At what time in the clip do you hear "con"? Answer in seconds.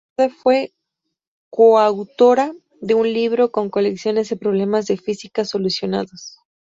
3.51-3.69